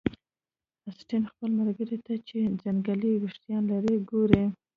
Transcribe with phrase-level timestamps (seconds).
[0.89, 4.43] اسټین خپل ملګري ته چې ځنګلي ویښتان لري ګوري